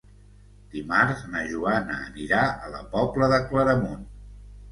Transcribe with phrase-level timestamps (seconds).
[0.75, 4.05] Dimarts na Joana anirà a la Pobla de Claramunt.